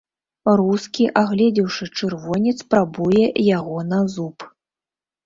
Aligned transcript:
Рускі, 0.59 1.03
агледзеўшы 1.21 1.87
чырвонец, 1.99 2.53
прабуе 2.71 3.27
яго 3.57 3.77
на 3.91 4.01
зуб. 4.15 4.37